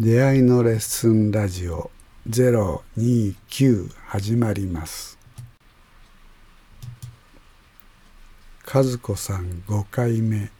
[0.00, 1.90] 出会いのレッスンラジオ
[2.30, 5.18] 029始まります。
[8.64, 10.52] 和子さん5回目。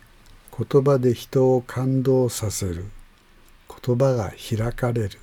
[0.58, 2.86] 言葉で人を感動させる。
[3.84, 5.20] 言葉が開かれる。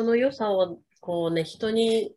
[0.00, 2.12] その良さをこうね人に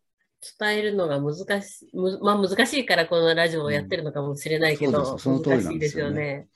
[0.58, 6.48] 伝えるのが難しい、むまあ難しいからこのラジオをやってるのかもしれないけど、うんその通り難しいですよね。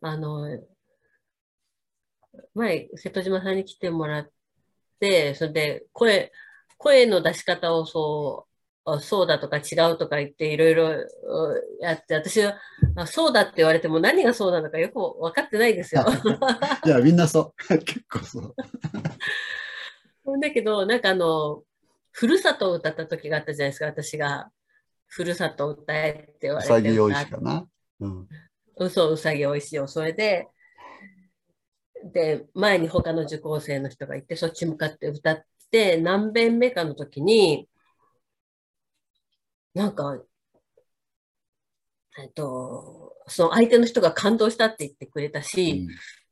[0.00, 0.58] あの、
[2.54, 4.30] 前、瀬戸島さんに来てもらっ
[5.00, 6.32] て、それで声、
[6.78, 8.46] 声の出し方をそ
[8.84, 11.06] う、あそうだとか違うとか言っていろいろう
[11.80, 12.54] やって、私は
[12.96, 16.06] あそうだって言われても何がそうなのかよく分かってないですよ。
[16.86, 17.78] いや、みんなそう。
[17.84, 18.54] 結構そう。
[20.40, 21.62] だけど、なんかあの、
[22.10, 24.50] ふるさとを歌った時があったじゃないですか、私が。
[25.06, 26.72] ふるさとを歌えって言われて。
[26.72, 27.66] うさぎおいしかな。
[28.00, 28.28] うん。
[28.76, 29.86] うん、そう、うさぎおいしいよ。
[29.86, 30.48] それで、
[32.12, 37.68] で、前に他の受講生の人がいて、そっち向かって歌って、何遍目かの時に、
[39.74, 40.22] なんか、
[42.18, 45.86] えっと、その相手の人が感動したって言ってくれたし、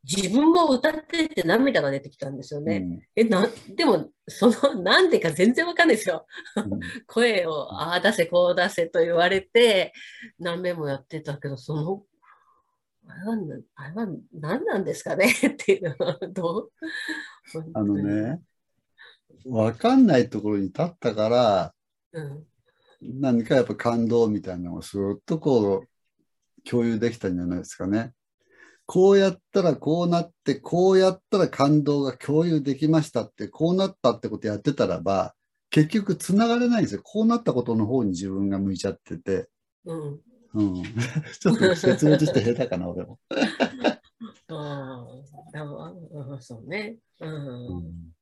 [0.07, 2.77] 自分も歌ってて涙が出てきたんですよね。
[2.77, 6.27] うんえ、な、でも、その、 なんでか全然わかんないですよ。
[6.57, 9.93] うん 声を、ああ出せ、こう出せと言われて、
[10.39, 12.05] 何遍もやってたけど、その、
[13.09, 15.27] あれはな、あれは何なんですかね？
[15.33, 16.73] っていうのは、どう？
[17.75, 17.95] あの。
[17.95, 18.41] ね、
[19.45, 21.75] わかんないところに立ったから、
[22.13, 22.47] うん。
[23.01, 25.89] 何かやっぱ感動みたいなのをすっとこう
[26.69, 28.13] 共有できたんじゃないですかね。
[28.87, 35.35] こうやったらこうなって、こうやったら感動が共有できましたって、こうなったってことやってたらば、
[35.71, 37.01] 結局つながれないんですよ。
[37.03, 39.49] こうなったことの方に自分が向いちゃってて。
[39.85, 40.21] うん。
[40.57, 40.83] うん。
[41.39, 43.19] ちょっと説明として下手かな、俺も。
[44.49, 45.07] あ
[45.55, 46.99] あ、うんそうね。
[47.21, 47.67] うん。
[47.69, 48.17] うん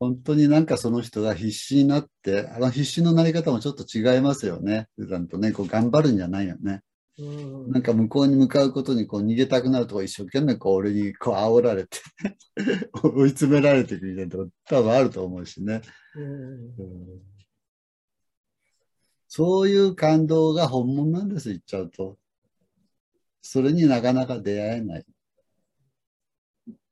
[0.00, 4.88] 本当になんかその人が必死になって、あの必死のなり方もちょっと違いますよね。
[4.96, 6.82] 普段とね、こう頑張るんじゃないよね。
[7.16, 11.98] うんなんか向こうに向かうことにこう逃げたくなるとこ一生懸命こう俺にこう煽られて
[12.92, 15.80] 追い詰められていくみたいなとこ多分あると思うしね。
[16.16, 17.13] うん
[19.36, 22.18] そういう感動が本物なんです、言っちゃうと。
[23.42, 25.06] それになかなか出会えない。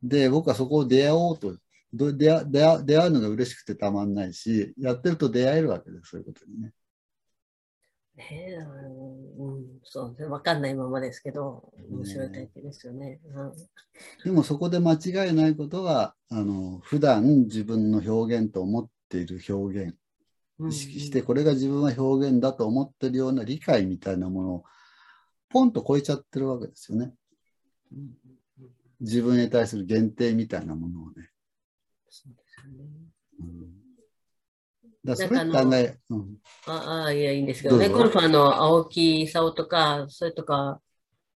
[0.03, 1.57] で、僕はそこを出会おうと、
[1.93, 6.73] ど出会出会出会うのが嬉しくてたまんないし、やってると出会えるわけです、そういうことにね。
[8.17, 13.21] ねえ、うん、うんそうね、わかんないままですけど、面白い体験ですよね。
[13.25, 13.53] うん
[14.25, 20.02] でもそこで間違いないことは、あの、普段自分の表現と思っている表現、うん
[20.69, 24.65] 意識してこれが自分は表現だと思ってるような理解みたいなものを
[25.49, 27.13] ポンと超えちゃってるわけですよね。
[27.93, 28.11] うん
[29.03, 31.29] 自分に対する限定みたいなものをね。
[32.09, 32.89] そうですよね
[33.41, 33.73] うん、
[35.05, 36.37] だそれって案外、うん、
[36.67, 37.89] ああ、いや、いいんですけどね。
[37.89, 40.81] ゴルファーの青木功とか、それとか、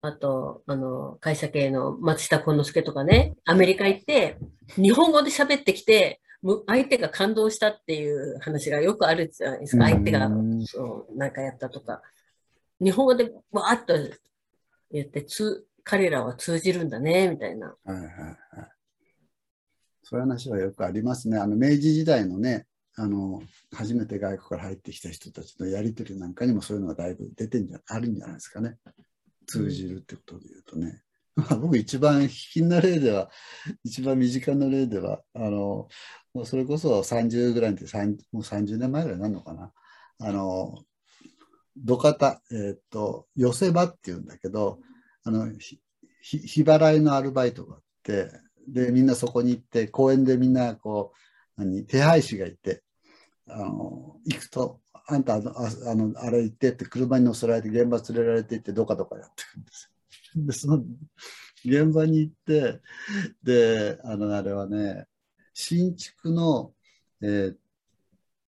[0.01, 4.37] あと、あの、会社系の松下幸之助とかね、アメリカ行って、
[4.75, 6.22] 日本語で喋ってきて、む
[6.67, 9.85] 相手が感動したっていう話がよくあるじゃないですか。
[9.85, 10.29] うん相手が、
[10.65, 12.01] そう、なんかやったとか。
[12.81, 13.93] 日本語でわーっと
[14.91, 17.67] 言って、つ、彼らは通じるんだね、みたいな。
[17.85, 18.37] はいはいはい。
[20.03, 21.37] そういう話はよくありますね。
[21.37, 23.41] あの明治時代のね、あの
[23.73, 28.77] 初めて外国から入ってきた人たちのやり取りなんかにもそういうのがだいぶ出てんじゃあるんじゃないですかね。
[29.47, 31.01] 通じるってことで言うとね。
[31.61, 33.29] 僕一番卑近な例では、
[33.83, 35.87] 一番身近な例では、あの、
[36.33, 37.85] もうそれこそ30ぐらいで、
[38.31, 39.71] もう30年前ぐらいになるのかな。
[40.19, 40.83] あの、
[41.77, 44.79] 土方、えーっと、寄せ場っていうんだけど、
[45.23, 45.79] あの、ひ
[46.21, 48.29] 日払いのアルバイトがあって、
[48.67, 51.13] で、みんなそこに行って、公園でみんな、こ
[51.57, 52.83] う、何、手配師がいて、
[53.47, 59.92] あの、行くと、あんた、あの、あのあれ行ってって、車に乗せられて、現場連れられて行って、どかどかやってくるんですよ。
[60.35, 60.83] で、その、
[61.65, 62.81] 現場に行って、
[63.43, 65.05] で、あの、あれはね、
[65.53, 66.73] 新築の、
[67.21, 67.57] えーっ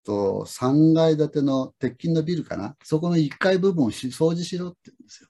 [0.04, 2.76] と、3階建ての鉄筋のビルかな？
[2.82, 5.28] そこの1階部分をし掃除しろって言うんですよ。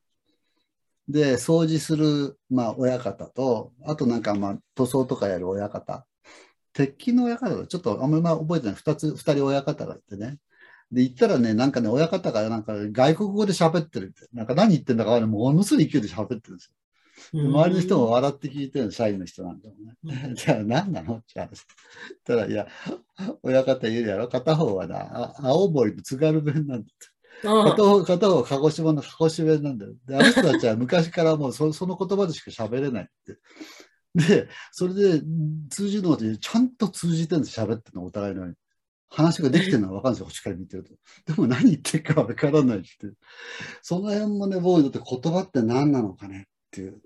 [1.09, 6.05] で、掃除する、まあ、親方と、あとなんか、まあ、塗装とかやる親方。
[6.73, 8.75] 鉄筋の親方、ちょっとあんまり覚えてない。
[8.75, 10.39] 二つ、二人親方がいてね。
[10.93, 14.29] で、行ったらね、なんかね、親方がなんか外国語で喋ってるって。
[14.33, 16.75] なんか何言ってんだかわかんないものすごい勢いで喋ってるんですよ。
[17.33, 19.75] で周りの人も笑って聞いてるの、社員の人なんだよ
[20.05, 20.35] ね。
[20.35, 21.63] じゃあ何なのって話。
[22.25, 22.69] たら、いや、
[23.43, 24.29] 親方言うやろ。
[24.29, 26.93] 片方はな、あ青森の津軽弁なんだって。
[27.49, 29.95] あ片方片方は鹿児島の鹿児島弁なんだよ。
[30.07, 33.39] で、あの人たちは昔からもうそその言葉でしか喋れないって。
[34.15, 35.23] で、それで
[35.69, 38.57] 通じるのってちゃんと通じてるんです喋ってるのお互いのように。
[39.09, 40.93] 話ができてるのは分かるんですよ、こっちから見てると。
[41.33, 42.89] でも何言ってるか分からないって。
[43.83, 47.01] その辺もね、僕にとって言葉って何なのかねっていう。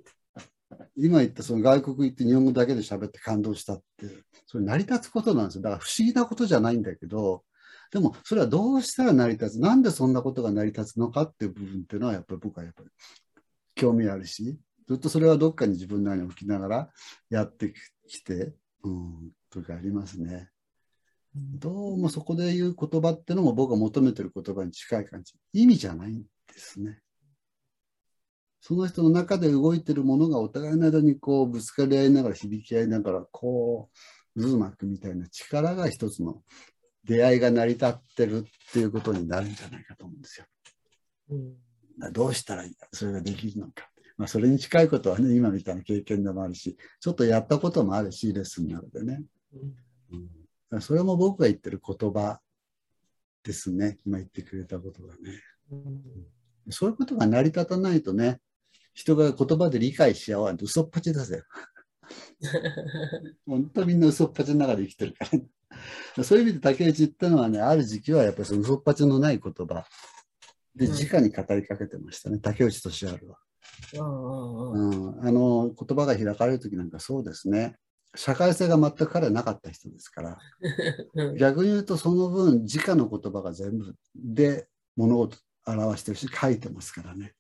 [0.97, 4.07] 今言ったその外国行って日本語だけで喋って感動したって、
[4.47, 5.63] それ成り立つことなんですよ。
[5.63, 7.45] だから不思議なことじゃないんだけど、
[7.91, 12.89] でもそれはどうしたら成り立つ、なんでそんなことが成り立つのかっていう部分っていうのはやっぱり僕はやっぱり
[13.75, 14.59] 興味あるし、
[14.89, 16.91] ずっとそれはどっかに自分なりに置きながら
[17.31, 17.75] やって
[18.07, 18.53] きて、
[18.85, 20.51] うん、とかありますね。
[21.35, 25.35] どうもそこで言う言葉ってのも僕が求めてる言葉に近い感じ。
[25.53, 27.01] 意味じゃないんですね。
[28.61, 33.89] その人の中で動いてるものがお互いの間にこうぶつかり合いながら響き合いながらこ
[34.37, 36.43] う渦巻くみたいな力が一つの
[37.05, 40.47] 出会いが成り立ってるっていうことになるんじゃないかと思うんですよ。
[41.31, 43.89] うん、どうしたらそれができるのか。
[44.19, 49.23] まあ、それに近いことはね今みたいな経験でもあるしちょっとやったこともあるしレッスンなのでね。
[50.13, 50.29] うん、
[50.81, 52.41] それも僕が言ってる言葉
[53.43, 53.99] ですね。
[54.07, 55.21] 今言ってくれたことがね。
[55.73, 58.41] うん、そういうことが成り立たないとね
[58.93, 61.43] 人が言葉で理解し合わんと嘘っぱちだぜ。
[63.47, 65.27] 本当みんな嘘っぱちの中で生きてるか
[66.17, 66.25] ら。
[66.25, 69.87] そういう意味で竹内言ったのはね、ある時期はやっぱりその嘘っぱちのない言葉。
[70.75, 73.39] で直に語りかけてましたね、うん、竹内俊治は。
[73.95, 77.77] うん、あの言葉が開かれる時なんかそうですね
[78.15, 80.39] 社会性が全く彼はなかった人ですから
[81.39, 84.67] 逆に言うとその分直の言葉が全部で
[84.97, 85.37] 物事
[85.67, 87.35] 表してるし書いてますからね。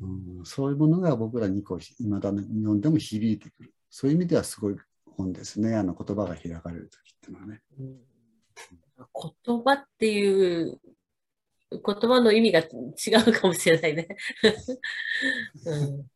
[0.00, 3.74] うん、そういうものが僕らにこう今だに読んでも響いてくる。
[3.90, 5.76] そういう意味ではすごい本ですね。
[5.76, 7.96] あの言葉が開かれる時っていうのはね、うん。
[9.46, 10.80] 言葉っていう
[11.70, 12.64] 言葉の意味が違
[13.28, 14.08] うかもしれないね。
[15.66, 16.06] うん、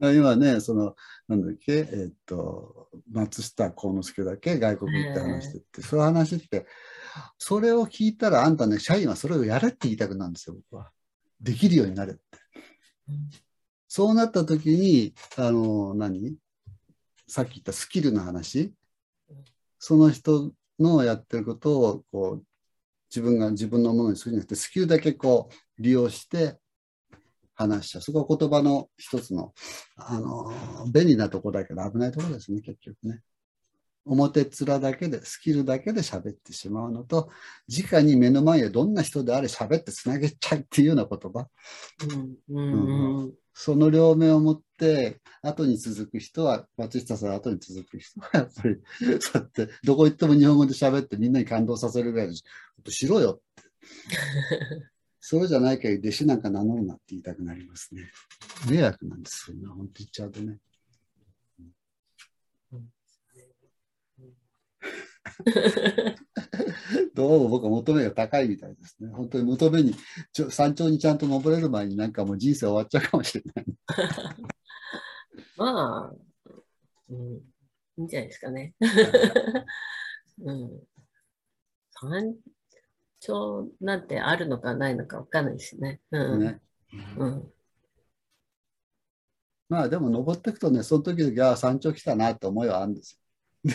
[0.00, 0.94] 今ねその
[1.28, 6.66] なんだっけえー、っと松下幸之助だけ外国行って話してって、そういう話って
[7.38, 10.90] それを聞いたらあんたね社員はそれをやれって言いたくなるんですよ僕は。
[11.40, 12.22] できるようになれって。
[13.88, 16.36] そうなった時に、あの、何？
[17.26, 18.72] さっき言ったスキルの話、
[19.78, 22.44] その人のやってることをこう
[23.08, 26.59] 自分が自分のものにするんじゃなくて、スキルだけこう利用して
[27.60, 28.02] 話しちゃう。
[28.02, 29.52] そこは言葉の一つの、
[29.96, 30.52] あの、
[30.92, 33.20] 便利なとこだけど危ないところですね、結局ね。
[34.06, 37.28] 表面だけで、スキルだけで喋ってしまうのと、
[37.68, 41.48] 直に目の前でどんな人であれ喋ってつなげちゃうっていうような言葉。
[42.48, 48.76] うん、うんその両面を持って、後に続く人は、松下さん後に続く人は、やっぱり、
[49.20, 53.62] そうやって、どこ行っても日本語で喋ってみんなに感動させるぐらいで、しろよって。
[55.20, 58.10] そうじゃないけど、弟子なんか名乗るなって言いたくなりますね。
[58.70, 59.56] 迷惑なんですよ。
[59.56, 60.58] ね、本当言っちゃうとね。
[67.14, 69.10] どうも僕は求めが高いみたいですね。
[69.12, 69.94] 本当に求めに、
[70.32, 71.18] ちょ山頂にちゃん。
[71.18, 72.12] と登れる前になん。
[72.12, 73.66] かもう人生終わっちゃうかもしれない。
[75.56, 76.14] まあ、
[77.10, 77.40] うん、い
[77.98, 78.08] いん。
[78.08, 78.74] じゃないですかね。
[80.42, 80.70] うん、
[83.20, 86.00] 山頂なんてあるのかないのか分かんないですね。
[86.10, 86.60] うん、ね
[87.18, 87.52] うん、
[89.68, 93.18] まあでも登っていくとね、その時々、山頂来たなって思いはあるんですよ。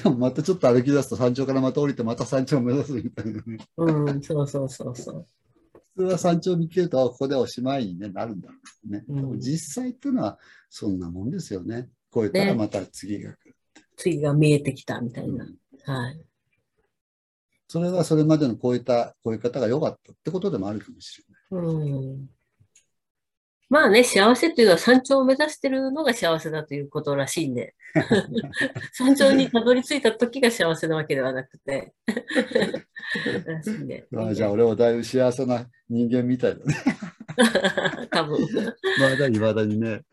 [0.03, 3.57] でもまたちょっと歩き出すと山頂からまた降りてまた山頂を目指すみたいなね。
[3.77, 5.27] うん、そうそうそうそう。
[5.95, 8.55] 普通は山頂見切るとここでおしまいに、ね、なるんだろ
[8.89, 9.05] うね。
[9.07, 10.39] うん、実際っていうのは
[10.69, 11.87] そんなもんですよね。
[12.13, 15.45] 超えたらまた次が来る、ね、次が見えてきたみたいな。
[15.45, 16.19] うん、はい。
[17.67, 21.65] それはそれまでの超えた、超え方が良かったってことでもあるかもしれない。
[21.65, 22.29] うん
[23.67, 27.73] まあね、幸せというのは山頂を目指してるのが幸せだということらしいんで、
[28.93, 31.93] 山頂にたどり着いた時が幸せなわけではなくて。
[34.15, 36.75] あじゃあ俺はだいぶ幸せな人間みたいだね。
[38.11, 38.39] 多分。
[38.99, 40.03] まだいまだにね。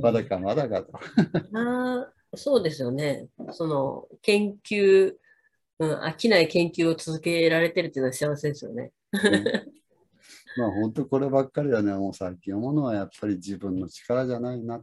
[0.00, 0.92] まだかまだかと。
[1.54, 3.26] あそうですよね。
[3.50, 5.14] その研究、
[5.80, 8.92] うん、飽きない研究を続けられてるっていうのは幸せですよね。
[9.12, 9.80] うん
[10.56, 14.82] まあ本当こればっかりはね、もう最近思うのはやっぱり自分の力じゃないな。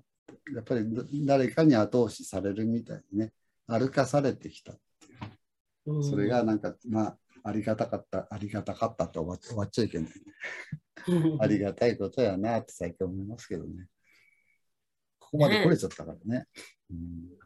[0.53, 0.85] やっぱり
[1.25, 3.33] 誰かに後押しされるみたいにね、
[3.67, 4.75] 歩かされてきたっ
[5.85, 6.03] ていう。
[6.03, 10.13] それがなんか、まあ、ありがたかった、ありがたかったと終わ終わっちゃいけない、ね。
[11.39, 13.87] ありがたいことやなって最近思いますけどね。
[15.19, 16.47] ここまで来れちゃったからね。
[16.89, 17.37] うん、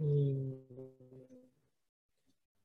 [0.00, 1.04] うん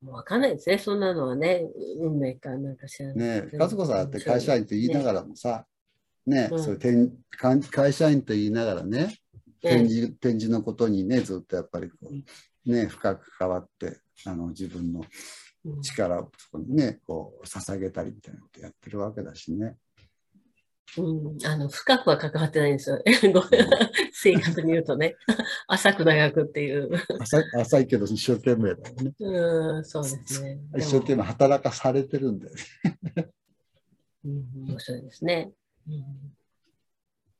[0.02, 1.62] もう分かんないですね、そんなのはね、
[1.98, 3.16] 運命かなんか知らない。
[3.42, 5.66] ねえ、和子さんって会社員と言いながらもさ、
[6.26, 6.78] ね、ねうん、そう
[7.70, 9.14] 会社員と言いながらね、
[9.60, 11.96] 展示展示のことにねずっとやっぱりこ
[12.66, 15.04] う、ね、深く関わってあの自分の
[15.62, 15.82] うん。
[15.82, 19.76] 力をそこにねこう捧げたりみたいなことやってるわけだしね。
[20.98, 23.00] うん、あの深くは関わってないんですよ。
[23.32, 23.42] ご
[24.12, 25.14] 正確に言うとね、
[25.68, 26.90] 浅く長くっていう。
[27.20, 29.14] 浅い浅いけど一生懸命だよね。
[29.20, 30.58] うん、そうですね。
[30.76, 33.30] 一生懸命働かされてるんだよね。
[34.24, 35.52] うん、面白いですね。
[35.88, 36.04] うん、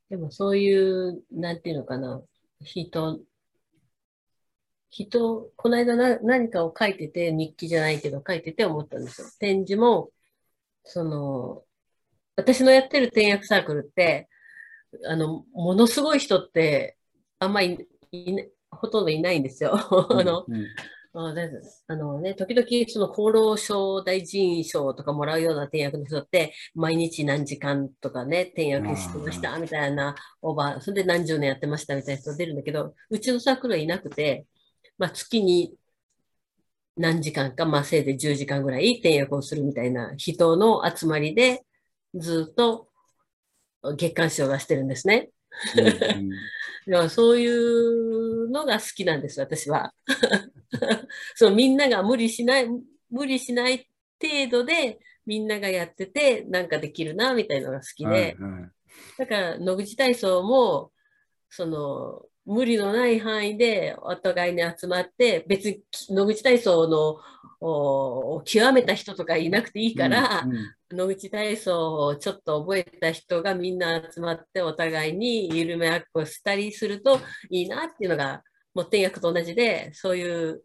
[0.09, 2.23] でもそういう、なんていうのかな、
[2.61, 3.19] 人、
[4.89, 9.27] 人、この間な何かを書いてて、日記じゃないけど書いてて思ったんですよ。
[9.39, 10.09] 展示も、
[10.83, 11.63] その、
[12.35, 14.29] 私のやってる転訳サークルって、
[15.05, 16.97] あの、ものすごい人って、
[17.39, 19.73] あんまりいなほとんどいないんですよ。
[20.11, 20.65] あの、うん
[21.13, 21.41] あだ
[21.87, 34.45] あのね、時々その厚労省大臣賞とかもらうような転訳の人って、毎日何時間とかね、転訳してましたみたいな、オーバー、それで何十年やってましたみたいな人出るんだけど、うちのサークルはいなくて、
[34.97, 35.73] まあ月に
[36.95, 41.65] 何時間か、まあせいぜい10時間ぐらい転訳をするみたいな人の集まりで、
[42.15, 42.89] ずっと
[43.97, 45.29] 月刊誌を出してるんですね。
[45.77, 46.29] うんうん
[46.87, 49.93] だからそういうのが好きなんです、私は。
[51.35, 52.67] そうみんなが無理しない、
[53.11, 53.87] 無理しない
[54.19, 58.09] 程度でみんながやってて、なんかできるな、みたいなのが好きで。
[58.09, 58.71] はいはい
[59.17, 60.91] だから野口体操も、
[61.49, 67.19] その、無理のない範囲でお互いに集まって、別に野口体操の
[67.59, 77.19] お極めた人とかいなくていいから、うんうん野口体操をちょっと覚えた人がみんな集まってお互いに緩め合っこしたりすると
[77.49, 78.43] いいなっていうのが、
[78.73, 80.63] もう天訳と同じで、そういう、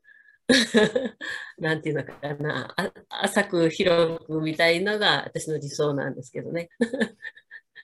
[1.58, 2.92] なんていうのかな、あ
[3.22, 6.70] 浅く広くみたいのが私の理想なんですけどね。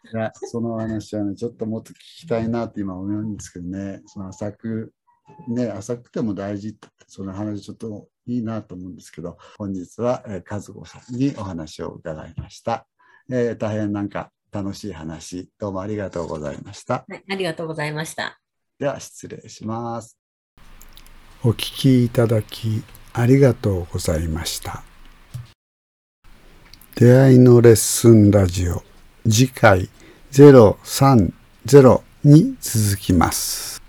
[0.04, 4.92] いやその話はね、ちょっともっと聞きたいなって今思うんですけどね、その浅く、
[5.48, 12.86] ね、浅くても大事って、その話ちょっといいなと思うんですけど、本日は、えー、和子さんにお話を伺いました。
[13.30, 17.04] えー大変なんか楽しい話、どうもありがとうございました。
[17.08, 18.40] はい、ありがとうございました。
[18.78, 20.18] では失礼します。
[21.44, 22.82] お聞きいただき
[23.12, 24.82] ありがとうございました。
[26.96, 28.91] 出会いのレッスンラジオ
[29.28, 29.88] 次回
[30.32, 33.81] 030に続きます。